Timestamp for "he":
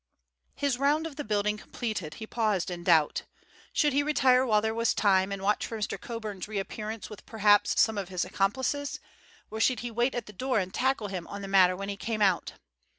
2.15-2.25, 3.93-4.01, 9.81-9.91, 11.89-11.97